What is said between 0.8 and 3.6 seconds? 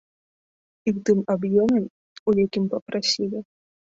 І ў тым аб'ёме, у якім папрасілі.